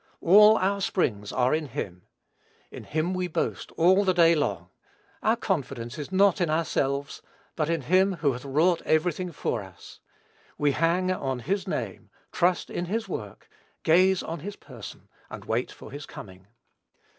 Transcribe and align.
All 0.21 0.57
our 0.57 0.81
springs 0.81 1.31
are 1.31 1.53
in 1.53 1.67
him. 1.67 2.07
In 2.71 2.85
him 2.85 3.13
we 3.13 3.27
boast 3.27 3.71
all 3.73 4.03
the 4.03 4.15
day 4.15 4.33
long. 4.33 4.69
Our 5.21 5.35
confidence 5.35 5.99
is 5.99 6.11
not 6.11 6.41
in 6.41 6.49
ourselves, 6.49 7.21
but 7.55 7.69
in 7.69 7.81
him 7.81 8.13
who 8.15 8.31
hath 8.31 8.43
wrought 8.43 8.81
every 8.83 9.11
thing 9.13 9.31
for 9.31 9.61
us. 9.61 9.99
We 10.57 10.71
hang 10.71 11.11
on 11.11 11.41
his 11.41 11.67
name, 11.67 12.09
trust 12.31 12.71
in 12.71 12.85
his 12.85 13.07
work, 13.07 13.47
gaze 13.83 14.23
on 14.23 14.39
his 14.39 14.55
person, 14.55 15.07
and 15.29 15.45
wait 15.45 15.71
for 15.71 15.91
his 15.91 16.07
coming. 16.07 16.47